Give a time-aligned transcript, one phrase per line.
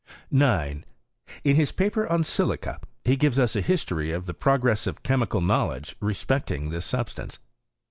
[0.23, 0.83] * 9.
[1.43, 5.41] In his paper on silica he gives us a history of the progress of chemical
[5.41, 7.37] knowledge respecting this Bubstance.